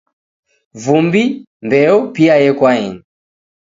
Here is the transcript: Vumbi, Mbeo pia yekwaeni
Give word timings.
Vumbi, 0.83 1.23
Mbeo 1.65 1.97
pia 2.13 2.35
yekwaeni 2.43 2.99